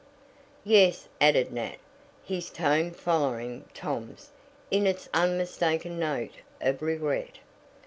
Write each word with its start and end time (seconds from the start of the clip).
"Yes," 0.63 1.07
added 1.21 1.53
Nat, 1.53 1.77
his 2.23 2.49
tone 2.49 2.89
following 2.89 3.65
Tom's 3.75 4.31
in 4.71 4.87
its 4.87 5.07
unmistaken 5.13 5.99
note 5.99 6.37
of 6.59 6.81
regret. 6.81 7.37